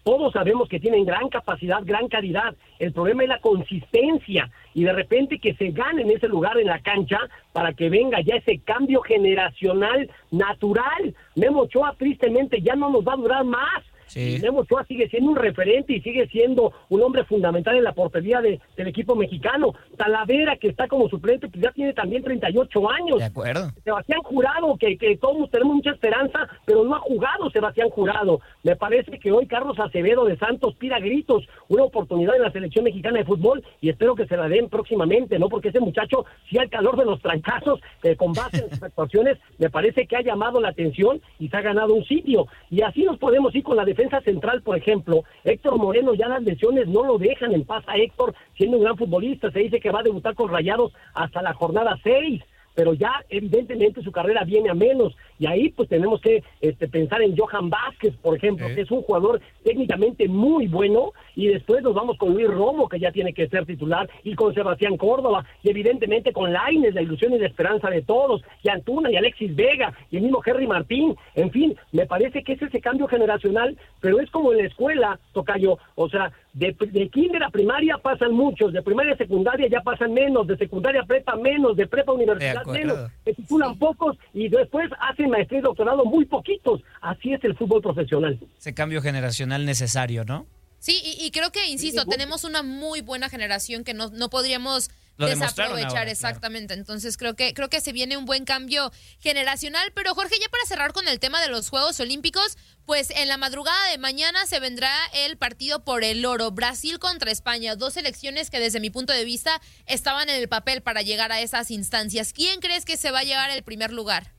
Todos 0.04 0.34
sabemos 0.34 0.68
que 0.68 0.80
tienen 0.80 1.06
gran 1.06 1.30
capacidad, 1.30 1.82
gran 1.84 2.08
calidad. 2.08 2.56
El 2.80 2.92
problema 2.92 3.24
es 3.24 3.30
la 3.30 3.40
consistencia 3.40 4.50
y 4.74 4.84
de 4.84 4.94
repente 4.94 5.38
que 5.38 5.54
se 5.54 5.70
gane 5.70 6.02
en 6.02 6.12
ese 6.12 6.28
lugar 6.28 6.58
en 6.58 6.68
la 6.68 6.80
cancha 6.80 7.20
para 7.54 7.74
que 7.74 7.90
venga 7.90 8.20
ya 8.22 8.36
ese 8.36 8.60
cambio 8.60 9.02
generacional 9.02 10.10
natural. 10.32 11.14
Memo 11.36 11.62
Ochoa 11.62 11.94
tristemente 11.98 12.62
ya 12.62 12.76
no 12.76 12.90
nos 12.90 13.08
va 13.08 13.14
a 13.14 13.18
durar 13.18 13.44
más. 13.44 13.84
Sí. 14.12 14.40
Memo 14.42 14.60
Ochoa 14.60 14.84
sigue 14.86 15.08
siendo 15.08 15.32
un 15.32 15.38
referente 15.38 15.94
y 15.94 16.02
sigue 16.02 16.28
siendo 16.28 16.74
un 16.90 17.02
hombre 17.02 17.24
fundamental 17.24 17.78
en 17.78 17.86
la 17.86 17.94
portería 17.94 18.42
de, 18.42 18.60
del 18.76 18.88
equipo 18.88 19.16
mexicano. 19.16 19.74
Talavera, 19.96 20.58
que 20.58 20.68
está 20.68 20.90
como 20.90 21.08
suplente, 21.08 21.48
pues 21.48 21.64
ya 21.64 21.72
tiene 21.72 21.94
también 21.94 22.22
38 22.22 22.90
años. 22.90 23.20
De 23.20 23.24
acuerdo. 23.24 23.72
Sebastián 23.86 24.22
Jurado, 24.22 24.76
que, 24.78 24.98
que 24.98 25.16
todos 25.16 25.50
tenemos 25.50 25.76
mucha 25.76 25.92
esperanza, 25.92 26.40
pero 26.66 26.84
no 26.84 26.94
ha 26.94 27.00
jugado 27.00 27.50
Sebastián 27.52 27.90
Jurado. 27.90 28.42
Me 28.64 28.76
parece 28.76 29.18
que 29.18 29.32
hoy 29.32 29.48
Carlos 29.48 29.80
Acevedo 29.80 30.26
de 30.26 30.38
Santos 30.38 30.76
pida 30.76 31.00
gritos 31.00 31.48
una 31.70 31.84
oportunidad 31.84 32.36
en 32.36 32.42
la 32.42 32.52
selección 32.52 32.84
mexicana 32.84 33.20
de 33.20 33.26
fútbol 33.26 33.64
y 33.80 33.90
espero 33.90 34.14
que 34.14 34.28
se 34.28 34.36
la 34.36 34.50
den 34.50 34.68
próximamente, 34.68 35.40
¿no? 35.40 35.48
Porque 35.48 35.70
ese 35.70 35.80
muchacho, 35.80 36.26
si 36.50 36.58
al 36.58 36.70
calor 36.70 36.98
de 36.98 37.06
los 37.06 37.22
trancazos, 37.22 37.80
eh, 38.04 38.18
con 38.18 38.34
base 38.34 38.58
en 38.58 38.70
sus 38.72 38.84
actuaciones, 38.84 39.38
me 39.58 39.70
parece 39.70 40.06
que 40.06 40.18
ha 40.18 40.22
llamado 40.22 40.60
la 40.60 40.70
atención 40.70 41.22
y 41.40 41.48
se 41.48 41.56
ha 41.56 41.62
ganado 41.62 41.94
un 41.94 42.04
sitio. 42.04 42.48
Y 42.70 42.82
así 42.82 43.04
nos 43.04 43.18
podemos 43.18 43.56
ir 43.56 43.64
con 43.64 43.78
la 43.78 43.86
defensa 43.86 44.01
defensa 44.02 44.22
central, 44.22 44.62
por 44.64 44.78
ejemplo, 44.78 45.24
Héctor 45.44 45.78
Moreno 45.78 46.14
ya 46.14 46.28
las 46.28 46.42
lesiones 46.42 46.88
no 46.88 47.04
lo 47.04 47.18
dejan 47.18 47.54
en 47.54 47.64
paz 47.64 47.84
a 47.88 47.98
Héctor, 47.98 48.34
siendo 48.58 48.78
un 48.78 48.84
gran 48.84 48.98
futbolista, 48.98 49.52
se 49.52 49.60
dice 49.60 49.80
que 49.80 49.92
va 49.92 50.00
a 50.00 50.04
debutar 50.04 50.34
con 50.34 50.50
Rayados 50.50 50.92
hasta 51.14 51.42
la 51.42 51.54
jornada 51.54 52.00
6 52.04 52.42
pero 52.76 52.94
ya 52.94 53.24
evidentemente 53.30 54.02
su 54.02 54.12
carrera 54.12 54.44
viene 54.44 54.70
a 54.70 54.74
menos. 54.74 55.16
Y 55.40 55.48
ahí 55.48 55.70
pues 55.70 55.90
tenemos 55.90 56.22
que 56.22 56.44
este, 56.62 56.88
pensar 56.88 57.22
en 57.22 57.36
Johan 57.36 57.70
Vázquez, 57.70 58.16
por 58.22 58.36
ejemplo, 58.36 58.68
que 58.68 58.82
es 58.82 58.92
un 58.92 59.02
jugador 59.02 59.42
técnicamente 59.64 60.28
muy 60.28 60.68
bueno 60.68 61.14
y 61.36 61.48
después 61.48 61.84
nos 61.84 61.94
vamos 61.94 62.18
con 62.18 62.34
Luis 62.34 62.48
Romo, 62.48 62.88
que 62.88 63.00
ya 63.00 63.12
tiene 63.12 63.34
que 63.34 63.48
ser 63.48 63.66
titular, 63.66 64.10
y 64.24 64.36
con 64.36 64.54
Sebastián 64.54 64.98
Córdoba, 64.98 65.46
y 65.64 65.70
evidentemente 65.70 66.34
con 66.34 66.52
Laines, 66.52 66.94
la 66.94 67.02
ilusión 67.02 67.34
y 67.34 67.40
la 67.40 67.48
esperanza 67.48 67.90
de 67.90 68.02
todos, 68.02 68.42
y 68.64 68.70
Antuna 68.70 69.12
y 69.12 69.16
Alexis 69.16 69.56
Vega, 69.56 69.94
y 70.10 70.18
el 70.18 70.24
mismo 70.24 70.42
Henry 70.46 70.68
Martín, 70.68 71.16
en 71.36 71.52
fin, 71.52 71.76
me 71.92 72.06
parece 72.06 72.44
que 72.44 72.54
es 72.54 72.62
ese 72.62 72.82
cambio 72.82 73.08
generacional, 73.08 73.78
pero 74.00 74.20
es 74.20 74.30
como 74.30 74.52
en 74.52 74.60
la 74.60 74.66
escuela, 74.66 75.20
Tocayo, 75.34 75.78
o 75.96 76.10
sea, 76.10 76.32
de, 76.54 76.76
de 76.80 77.10
kinder 77.10 77.44
a 77.44 77.50
primaria 77.50 77.98
pasan 77.98 78.34
muchos, 78.34 78.74
de 78.74 78.82
primaria 78.82 79.14
a 79.14 79.18
secundaria 79.18 79.68
ya 79.70 79.82
pasan 79.82 80.14
menos, 80.14 80.48
de 80.48 80.58
secundaria 80.58 81.02
a 81.02 81.06
prepa 81.06 81.36
menos, 81.36 81.78
de 81.78 81.88
prepa 81.88 82.12
a 82.12 82.16
universidad 82.16 82.61
menos, 82.66 83.12
se 83.24 83.34
titulan 83.34 83.78
pocos 83.78 84.18
y 84.34 84.50
después 84.50 84.90
hacen 85.00 85.30
maestría 85.30 85.60
y 85.60 85.64
doctorado 85.64 86.06
muy 86.06 86.26
poquitos. 86.26 86.82
Así 87.02 87.34
es 87.34 87.44
el 87.44 87.56
fútbol 87.56 87.82
profesional. 87.82 88.40
Ese 88.58 88.74
cambio 88.74 89.02
generacional 89.02 89.66
necesario, 89.66 90.24
¿no? 90.26 90.46
Sí, 90.82 91.00
y, 91.04 91.30
creo 91.30 91.52
que, 91.52 91.68
insisto, 91.68 92.08
tenemos 92.08 92.44
una 92.44 92.64
muy 92.64 93.02
buena 93.02 93.30
generación 93.30 93.84
que 93.84 93.94
no, 93.94 94.10
no 94.10 94.32
podríamos 94.32 94.90
desaprovechar 95.20 96.08
exactamente. 96.08 96.74
Entonces 96.74 97.18
creo 97.18 97.36
que 97.36 97.54
creo 97.54 97.70
que 97.70 97.82
se 97.82 97.94
viene 97.94 98.18
un 98.18 98.26
buen 98.26 98.46
cambio 98.46 98.90
generacional, 99.20 99.92
pero 99.94 100.16
Jorge, 100.16 100.34
ya 100.42 100.50
para 100.50 100.66
cerrar 100.66 100.92
con 100.92 101.08
el 101.08 101.20
tema 101.20 101.40
de 101.40 101.50
los 101.50 101.70
Juegos 101.70 102.00
Olímpicos, 102.00 102.58
pues 102.88 103.12
en 103.12 103.28
la 103.28 103.38
madrugada 103.38 103.92
de 103.92 104.00
mañana 104.00 104.48
se 104.48 104.60
vendrá 104.60 104.90
el 105.14 105.38
partido 105.38 105.84
por 105.84 106.04
el 106.04 106.26
oro, 106.26 106.50
Brasil 106.50 106.98
contra 106.98 107.30
España, 107.30 107.76
dos 107.76 107.94
selecciones 107.94 108.50
que 108.50 108.60
desde 108.60 108.80
mi 108.80 108.90
punto 108.90 109.14
de 109.14 109.24
vista 109.24 109.62
estaban 109.86 110.30
en 110.30 110.42
el 110.42 110.50
papel 110.50 110.82
para 110.82 111.04
llegar 111.04 111.32
a 111.32 111.42
esas 111.42 111.70
instancias. 111.70 112.34
¿Quién 112.34 112.60
crees 112.60 112.86
que 112.86 112.98
se 112.98 113.12
va 113.12 113.20
a 113.20 113.24
llevar 113.24 113.52
el 113.52 113.62
primer 113.62 113.94
lugar? 113.94 114.32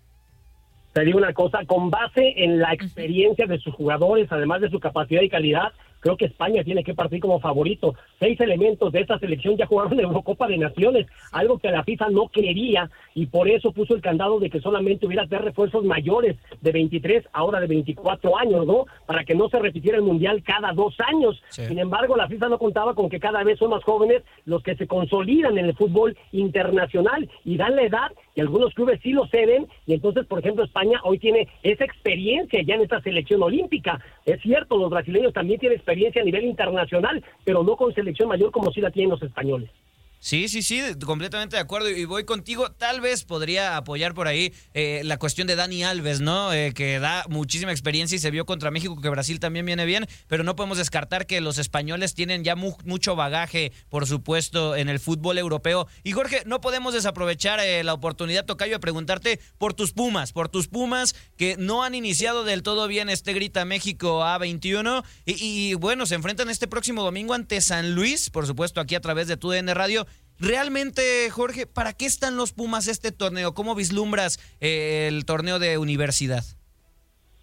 te 0.93 1.05
digo 1.05 1.17
una 1.17 1.33
cosa, 1.33 1.65
con 1.65 1.89
base 1.89 2.35
en 2.37 2.59
la 2.59 2.75
experiencia 2.75 3.47
de 3.47 3.59
sus 3.59 3.73
jugadores, 3.75 4.31
además 4.31 4.61
de 4.61 4.69
su 4.69 4.79
capacidad 4.79 5.23
y 5.23 5.31
calidad, 5.31 5.73
creo 6.03 6.17
que 6.17 6.27
España 6.27 6.63
tiene 6.65 6.85
que 6.85 6.95
partir 6.95 7.21
como 7.21 7.41
favorito. 7.41 7.95
Seis 8.19 8.39
elementos 8.41 8.93
de 8.93 9.01
esta 9.01 9.19
selección 9.19 9.57
ya 9.57 9.67
jugaron 9.67 9.93
en 9.99 10.01
Eurocopa 10.01 10.47
de 10.49 10.59
Naciones, 10.59 11.07
algo 11.31 11.59
que 11.59 11.71
la 11.71 11.85
FIFA 11.85 12.11
no 12.11 12.29
quería 12.29 12.91
y 13.15 13.27
por 13.27 13.49
eso 13.49 13.73
puso 13.73 13.95
el 13.95 14.03
candado 14.03 14.39
de 14.41 14.51
que 14.51 14.61
solamente 14.61 15.07
hubiera 15.07 15.27
tres 15.27 15.41
refuerzos 15.41 15.85
mayores 15.85 16.37
de 16.61 16.73
23, 16.73 17.25
ahora 17.33 17.61
de 17.61 17.69
24 17.69 18.37
años, 18.37 18.67
¿no? 18.67 18.87
Para 19.07 19.25
que 19.25 19.35
no 19.35 19.49
se 19.49 19.59
repitiera 19.59 19.97
el 19.97 20.05
Mundial 20.05 20.43
cada 20.43 20.73
dos 20.73 20.97
años. 21.07 21.41
Sin 21.49 21.79
embargo, 21.79 22.17
la 22.17 22.29
FIFA 22.29 22.49
no 22.49 22.59
contaba 22.59 22.95
con 22.95 23.09
que 23.09 23.21
cada 23.21 23.45
vez 23.45 23.59
son 23.59 23.71
más 23.71 23.85
jóvenes 23.85 24.23
los 24.45 24.63
que 24.63 24.75
se 24.75 24.87
consolidan 24.87 25.57
en 25.57 25.67
el 25.67 25.77
fútbol 25.77 26.17
internacional 26.33 27.31
y 27.45 27.57
dan 27.57 27.77
la 27.77 27.83
edad 27.83 28.13
y 28.35 28.41
algunos 28.41 28.75
clubes 28.75 29.01
sí 29.03 29.13
lo 29.13 29.27
ceden 29.27 29.69
y 29.87 29.95
entonces, 29.95 30.27
por 30.27 30.41
ejemplo, 30.41 30.65
España 30.65 31.01
hoy 31.05 31.19
tiene 31.19 31.49
esa 31.63 31.85
experiencia 31.85 32.61
ya 32.63 32.75
en 32.75 32.83
esta 32.83 33.01
selección 33.01 33.43
olímpica. 33.43 34.01
Es 34.25 34.41
cierto, 34.41 34.79
los 34.79 34.91
brasileños 34.91 35.33
también 35.33 35.59
tienen 35.59 35.77
experiencia 35.77 36.23
a 36.23 36.25
nivel 36.25 36.45
internacional, 36.45 37.23
pero 37.45 37.63
no 37.63 37.77
con 37.77 37.93
selección 37.95 38.29
mayor 38.29 38.51
como 38.53 38.71
sí 38.71 38.81
la 38.81 38.91
tienen 38.91 39.11
los 39.11 39.23
españoles. 39.23 39.71
Sí, 40.25 40.49
sí, 40.49 40.63
sí, 40.63 40.81
completamente 41.05 41.57
de 41.57 41.63
acuerdo. 41.63 41.91
Y 41.91 42.05
voy 42.05 42.23
contigo. 42.23 42.71
Tal 42.71 43.01
vez 43.01 43.25
podría 43.25 43.77
apoyar 43.77 44.15
por 44.15 44.29
ahí 44.29 44.55
eh, 44.73 45.01
la 45.03 45.19
cuestión 45.19 45.49
de 45.49 45.57
Dani 45.57 45.83
Alves, 45.83 46.21
¿no? 46.21 46.53
Eh, 46.53 46.73
que 46.75 47.01
da 47.01 47.25
muchísima 47.29 47.73
experiencia 47.73 48.15
y 48.15 48.21
se 48.21 48.31
vio 48.31 48.47
contra 48.47 48.71
México 48.71 49.01
que 49.01 49.09
Brasil 49.09 49.41
también 49.41 49.67
viene 49.67 49.85
bien, 49.85 50.07
pero 50.29 50.45
no 50.45 50.55
podemos 50.55 50.79
descartar 50.79 51.27
que 51.27 51.41
los 51.41 51.59
españoles 51.59 52.15
tienen 52.15 52.45
ya 52.45 52.55
mucho 52.55 53.17
bagaje, 53.17 53.73
por 53.89 54.07
supuesto, 54.07 54.77
en 54.77 54.89
el 54.89 55.01
fútbol 55.01 55.39
europeo. 55.39 55.89
Y 56.05 56.13
Jorge, 56.13 56.45
no 56.47 56.61
podemos 56.61 56.95
desaprovechar 56.95 57.59
eh, 57.59 57.83
la 57.83 57.93
oportunidad, 57.93 58.45
Tocayo, 58.45 58.75
de 58.75 58.79
preguntarte 58.79 59.41
por 59.59 59.75
tus 59.75 59.93
Pumas, 59.93 60.33
por 60.33 60.49
tus 60.49 60.69
Pumas 60.69 61.17
que 61.37 61.57
no 61.59 61.83
han 61.83 61.97
iniciado 61.97 62.45
del 62.45 62.63
todo 62.63 62.87
bien 62.87 63.11
este 63.11 63.33
Grita 63.33 63.65
México 63.65 64.23
A21. 64.23 65.03
Y, 65.27 65.33
y 65.43 65.75
bueno, 65.75 66.07
se 66.07 66.15
enfrentan 66.15 66.49
este 66.49 66.69
próximo 66.69 67.03
domingo 67.03 67.35
ante 67.35 67.61
San 67.61 67.97
Luis, 67.97 68.31
por 68.31 68.47
supuesto, 68.47 68.81
aquí 68.81 68.95
a 68.95 69.01
través 69.01 69.27
de 69.27 69.37
TUDN 69.37 69.75
Radio. 69.75 70.07
Realmente, 70.43 71.31
Jorge, 71.31 71.69
¿para 71.69 71.93
qué 71.93 72.05
están 72.05 72.37
los 72.37 72.53
Pumas 72.53 72.89
este 72.89 73.13
torneo? 73.13 73.55
¿Cómo 73.55 73.77
vislumbras 73.77 74.41
eh, 74.61 75.07
el 75.09 75.25
torneo 75.25 75.61
de 75.61 75.79
universidad? 75.79 76.43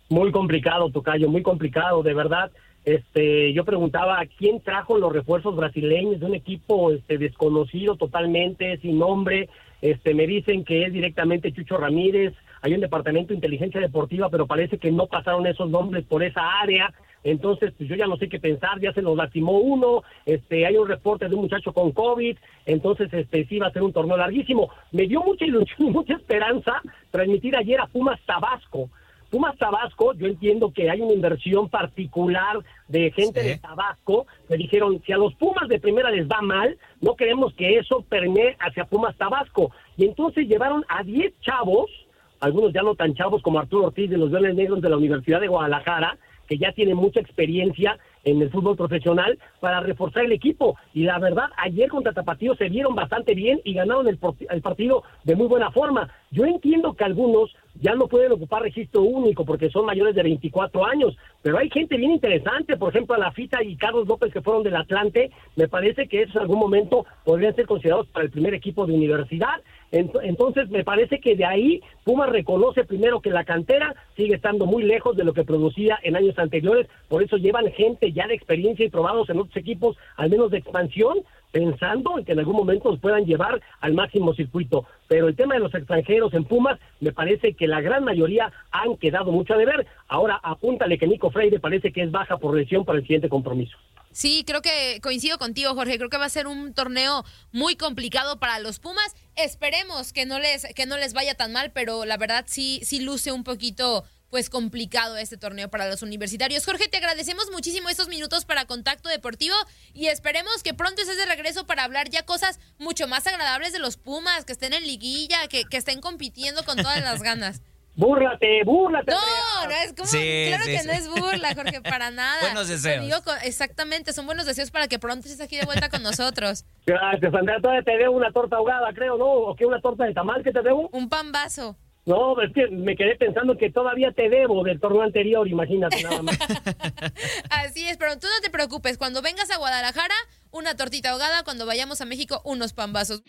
Muy 0.09 0.33
complicado, 0.33 0.91
Tocayo, 0.91 1.29
muy 1.29 1.41
complicado, 1.41 2.03
de 2.03 2.13
verdad. 2.13 2.51
Este, 2.83 3.53
yo 3.53 3.63
preguntaba 3.63 4.21
quién 4.37 4.59
trajo 4.59 4.97
los 4.97 5.13
refuerzos 5.13 5.55
brasileños 5.55 6.19
de 6.19 6.25
un 6.25 6.35
equipo 6.35 6.91
este, 6.91 7.17
desconocido 7.17 7.95
totalmente, 7.95 8.77
sin 8.81 8.99
nombre. 8.99 9.47
Este, 9.81 10.13
me 10.13 10.27
dicen 10.27 10.65
que 10.65 10.83
es 10.83 10.91
directamente 10.91 11.53
Chucho 11.53 11.77
Ramírez. 11.77 12.33
Hay 12.61 12.73
un 12.73 12.81
departamento 12.81 13.29
de 13.29 13.35
inteligencia 13.35 13.79
deportiva, 13.79 14.27
pero 14.29 14.45
parece 14.45 14.77
que 14.77 14.91
no 14.91 15.07
pasaron 15.07 15.47
esos 15.47 15.69
nombres 15.69 16.03
por 16.03 16.21
esa 16.21 16.59
área. 16.59 16.93
Entonces, 17.23 17.73
pues 17.77 17.89
yo 17.89 17.95
ya 17.95 18.07
no 18.07 18.17
sé 18.17 18.29
qué 18.29 18.39
pensar, 18.39 18.79
ya 18.79 18.93
se 18.93 19.01
nos 19.01 19.17
lastimó 19.17 19.59
uno, 19.59 20.03
este, 20.25 20.65
hay 20.65 20.77
un 20.77 20.87
reporte 20.87 21.27
de 21.27 21.35
un 21.35 21.41
muchacho 21.41 21.73
con 21.73 21.91
COVID, 21.91 22.37
entonces 22.65 23.11
este 23.13 23.45
sí 23.45 23.59
va 23.59 23.67
a 23.67 23.73
ser 23.73 23.83
un 23.83 23.93
torneo 23.93 24.17
larguísimo. 24.17 24.69
Me 24.91 25.07
dio 25.07 25.21
mucha 25.21 25.45
ilusión 25.45 25.89
y 25.89 25.91
mucha 25.91 26.13
esperanza 26.13 26.81
transmitir 27.11 27.55
ayer 27.55 27.79
a 27.81 27.87
Pumas 27.87 28.19
Tabasco. 28.25 28.89
Pumas 29.29 29.55
Tabasco, 29.57 30.13
yo 30.13 30.27
entiendo 30.27 30.71
que 30.73 30.89
hay 30.89 31.01
una 31.01 31.13
inversión 31.13 31.69
particular 31.69 32.59
de 32.87 33.11
gente 33.11 33.43
de 33.43 33.57
Tabasco 33.57 34.25
me 34.49 34.57
dijeron, 34.57 35.01
si 35.05 35.11
a 35.11 35.17
los 35.17 35.35
Pumas 35.35 35.67
de 35.67 35.79
primera 35.79 36.09
les 36.09 36.27
va 36.27 36.41
mal, 36.41 36.77
no 37.01 37.15
queremos 37.15 37.53
que 37.53 37.77
eso 37.77 38.03
permee 38.09 38.57
hacia 38.59 38.85
Pumas 38.85 39.15
Tabasco. 39.17 39.71
Y 39.97 40.05
entonces 40.05 40.47
llevaron 40.47 40.83
a 40.89 41.03
10 41.03 41.33
chavos, 41.41 41.91
algunos 42.39 42.73
ya 42.73 42.81
no 42.81 42.95
tan 42.95 43.13
chavos 43.13 43.43
como 43.43 43.59
Arturo 43.59 43.87
Ortiz 43.87 44.09
de 44.09 44.17
los 44.17 44.31
Verdes 44.31 44.55
Negros 44.55 44.81
de 44.81 44.89
la 44.89 44.97
Universidad 44.97 45.39
de 45.39 45.47
Guadalajara, 45.47 46.17
que 46.49 46.57
ya 46.57 46.71
tiene 46.71 46.95
mucha 46.95 47.19
experiencia 47.19 47.97
en 48.23 48.41
el 48.41 48.49
fútbol 48.49 48.75
profesional 48.75 49.37
para 49.59 49.79
reforzar 49.79 50.25
el 50.25 50.31
equipo. 50.31 50.75
Y 50.93 51.03
la 51.03 51.19
verdad, 51.19 51.49
ayer 51.57 51.87
contra 51.89 52.11
Tapatío 52.11 52.55
se 52.55 52.69
vieron 52.69 52.95
bastante 52.95 53.35
bien 53.35 53.61
y 53.63 53.75
ganaron 53.75 54.07
el, 54.07 54.19
el, 54.49 54.61
partido 54.61 55.03
de 55.23 55.35
muy 55.35 55.47
buena 55.47 55.71
forma. 55.71 56.09
Yo 56.31 56.45
entiendo 56.45 56.93
que 56.93 57.03
algunos 57.03 57.55
ya 57.81 57.95
no 57.95 58.07
pueden 58.07 58.31
ocupar 58.31 58.61
registro 58.61 59.01
único 59.01 59.45
porque 59.45 59.69
son 59.69 59.85
mayores 59.85 60.15
de 60.15 60.23
24 60.23 60.85
años, 60.85 61.17
pero 61.41 61.57
hay 61.57 61.69
gente 61.69 61.97
bien 61.97 62.11
interesante, 62.11 62.77
por 62.77 62.89
ejemplo, 62.89 63.15
a 63.15 63.19
la 63.19 63.31
Fita 63.31 63.63
y 63.63 63.75
Carlos 63.75 64.07
López 64.07 64.33
que 64.33 64.41
fueron 64.41 64.63
del 64.63 64.75
Atlante, 64.75 65.31
me 65.55 65.67
parece 65.67 66.07
que 66.07 66.23
esos 66.23 66.35
en 66.35 66.41
algún 66.41 66.59
momento 66.59 67.05
podrían 67.23 67.55
ser 67.55 67.65
considerados 67.65 68.07
para 68.07 68.25
el 68.25 68.31
primer 68.31 68.53
equipo 68.53 68.85
de 68.85 68.93
universidad. 68.93 69.61
Entonces, 69.91 70.69
me 70.69 70.83
parece 70.83 71.19
que 71.19 71.35
de 71.35 71.45
ahí 71.45 71.81
Puma 72.03 72.27
reconoce 72.27 72.83
primero 72.83 73.21
que 73.21 73.31
la 73.31 73.43
cantera 73.43 73.95
sigue 74.15 74.35
estando 74.35 74.67
muy 74.67 74.83
lejos 74.83 75.17
de 75.17 75.23
lo 75.23 75.33
que 75.33 75.43
producía 75.43 75.97
en 76.03 76.15
años 76.15 76.37
anteriores, 76.37 76.87
por 77.07 77.23
eso 77.23 77.37
llevan 77.37 77.71
gente 77.71 78.11
ya 78.11 78.27
de 78.27 78.35
experiencia 78.35 78.85
y 78.85 78.89
probados 78.89 79.29
en 79.29 79.39
otros 79.39 79.57
equipos, 79.57 79.97
al 80.15 80.29
menos 80.29 80.51
de 80.51 80.59
expansión, 80.59 81.19
pensando 81.51 82.17
en 82.17 82.25
que 82.25 82.33
en 82.33 82.39
algún 82.39 82.55
momento 82.55 82.91
los 82.91 82.99
puedan 82.99 83.25
llevar 83.25 83.61
al 83.81 83.93
máximo 83.93 84.33
circuito. 84.33 84.85
Pero 85.07 85.27
el 85.27 85.35
tema 85.35 85.55
de 85.55 85.61
los 85.61 85.73
extranjeros 85.73 86.33
en 86.33 86.45
Pumas, 86.45 86.79
me 86.99 87.11
parece 87.11 87.53
que 87.53 87.67
la 87.67 87.81
gran 87.81 88.03
mayoría 88.03 88.51
han 88.71 88.97
quedado 88.97 89.31
mucho 89.31 89.53
a 89.53 89.57
deber. 89.57 89.87
Ahora 90.07 90.39
apúntale 90.43 90.97
que 90.97 91.07
Nico 91.07 91.31
Freire 91.31 91.59
parece 91.59 91.91
que 91.91 92.03
es 92.03 92.11
baja 92.11 92.37
por 92.37 92.55
lesión 92.55 92.85
para 92.85 92.99
el 92.99 93.03
siguiente 93.03 93.29
compromiso. 93.29 93.77
Sí, 94.11 94.43
creo 94.45 94.61
que 94.61 94.99
coincido 95.01 95.37
contigo, 95.37 95.75
Jorge. 95.75 95.97
Creo 95.97 96.09
que 96.09 96.17
va 96.17 96.25
a 96.25 96.29
ser 96.29 96.47
un 96.47 96.73
torneo 96.73 97.23
muy 97.51 97.75
complicado 97.75 98.39
para 98.39 98.59
los 98.59 98.79
Pumas. 98.79 99.15
Esperemos 99.35 100.13
que 100.13 100.25
no 100.25 100.39
les, 100.39 100.73
que 100.73 100.85
no 100.85 100.97
les 100.97 101.13
vaya 101.13 101.35
tan 101.35 101.53
mal, 101.53 101.71
pero 101.73 102.05
la 102.05 102.17
verdad 102.17 102.45
sí, 102.47 102.79
sí 102.83 103.01
luce 103.01 103.31
un 103.31 103.43
poquito 103.43 104.03
pues 104.29 104.49
complicado 104.49 105.17
este 105.17 105.37
torneo 105.37 105.69
para 105.69 105.89
los 105.89 106.01
universitarios. 106.01 106.65
Jorge, 106.65 106.87
te 106.87 106.97
agradecemos 106.97 107.49
muchísimo 107.51 107.89
estos 107.89 108.07
minutos 108.07 108.45
para 108.45 108.65
Contacto 108.65 109.09
Deportivo 109.09 109.55
y 109.93 110.07
esperemos 110.07 110.63
que 110.63 110.73
pronto 110.73 111.01
estés 111.01 111.17
de 111.17 111.25
regreso 111.25 111.65
para 111.65 111.83
hablar 111.83 112.09
ya 112.09 112.23
cosas 112.23 112.59
mucho 112.77 113.07
más 113.07 113.25
agradables 113.27 113.73
de 113.73 113.79
los 113.79 113.97
Pumas, 113.97 114.45
que 114.45 114.53
estén 114.53 114.73
en 114.73 114.83
liguilla, 114.83 115.47
que, 115.47 115.63
que 115.65 115.77
estén 115.77 116.01
compitiendo 116.01 116.63
con 116.63 116.77
todas 116.77 117.01
las 117.01 117.21
ganas. 117.21 117.61
Búrlate, 117.99 118.63
búrlate. 118.63 119.11
No, 119.11 119.65
no 119.65 119.71
es 119.71 119.93
como. 119.93 120.09
claro 120.09 120.63
que 120.65 120.83
no 120.85 120.93
es 120.93 121.09
burla, 121.09 121.53
Jorge, 121.53 121.81
para 121.81 122.11
nada. 122.11 122.39
buenos 122.39 122.69
deseos. 122.69 123.05
exactamente, 123.43 124.13
son 124.13 124.25
buenos 124.25 124.45
deseos 124.45 124.71
para 124.71 124.87
que 124.87 124.99
pronto 124.99 125.27
estés 125.27 125.41
aquí 125.41 125.57
de 125.57 125.65
vuelta 125.65 125.89
con 125.89 126.01
nosotros. 126.01 126.63
Gracias, 126.85 127.33
Andrea. 127.33 127.59
Todavía 127.61 127.83
te 127.83 127.97
debo 127.97 128.15
una 128.15 128.31
torta 128.31 128.55
ahogada, 128.55 128.93
creo, 128.93 129.17
¿no? 129.17 129.25
¿O 129.25 129.55
qué? 129.55 129.65
¿Una 129.65 129.81
torta 129.81 130.05
de 130.05 130.13
tamal 130.13 130.41
que 130.43 130.53
te 130.53 130.61
debo? 130.61 130.87
Un 130.93 131.09
pan 131.09 131.33
vaso. 131.33 131.75
No, 132.09 132.41
es 132.41 132.51
que 132.53 132.67
me 132.69 132.95
quedé 132.95 133.15
pensando 133.17 133.55
que 133.55 133.69
todavía 133.69 134.11
te 134.11 134.29
debo 134.29 134.63
del 134.63 134.79
torneo 134.79 135.03
anterior, 135.03 135.47
imagínate 135.47 136.01
nada 136.01 136.23
más. 136.23 136.39
Así 137.51 137.87
es, 137.87 137.97
pero 137.97 138.17
tú 138.17 138.25
no 138.25 138.41
te 138.41 138.49
preocupes. 138.49 138.97
Cuando 138.97 139.21
vengas 139.21 139.51
a 139.51 139.57
Guadalajara, 139.57 140.15
una 140.49 140.75
tortita 140.75 141.11
ahogada. 141.11 141.43
Cuando 141.43 141.67
vayamos 141.67 142.01
a 142.01 142.05
México, 142.05 142.41
unos 142.43 142.73
pambazos. 142.73 143.21